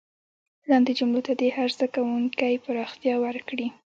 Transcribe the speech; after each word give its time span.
لاندې 0.69 0.91
جملو 0.99 1.25
ته 1.27 1.33
دې 1.39 1.49
هر 1.57 1.67
زده 1.75 1.87
کوونکی 1.95 2.53
پراختیا 2.65 3.15
ورکړي. 3.25 3.67